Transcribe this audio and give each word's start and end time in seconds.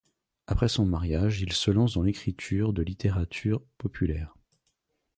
Après 0.47 0.67
son 0.67 0.87
mariage, 0.87 1.41
il 1.41 1.53
se 1.53 1.69
lance 1.69 1.93
dans 1.93 2.01
l'écriture 2.01 2.73
de 2.73 2.81
littérature 2.81 3.61
populaire. 3.77 4.33